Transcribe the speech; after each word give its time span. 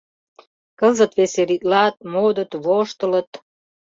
Кызыт 0.79 1.11
веселитлат, 1.17 1.95
модыт, 2.11 2.51
воштылыт. 2.65 3.29